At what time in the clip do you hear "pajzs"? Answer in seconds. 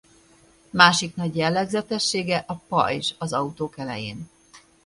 2.55-3.13